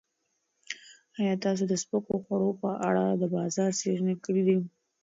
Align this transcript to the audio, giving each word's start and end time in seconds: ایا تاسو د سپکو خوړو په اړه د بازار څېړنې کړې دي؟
ایا 1.19 1.33
تاسو 1.45 1.63
د 1.67 1.73
سپکو 1.83 2.13
خوړو 2.23 2.49
په 2.61 2.69
اړه 2.87 3.03
د 3.21 3.23
بازار 3.35 3.71
څېړنې 3.79 4.15
کړې 4.23 4.41
دي؟ 4.47 4.57